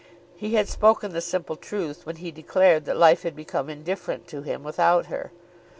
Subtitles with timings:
[0.35, 4.41] He had spoken the simple truth when he declared that life had become indifferent to
[4.41, 5.31] him without her.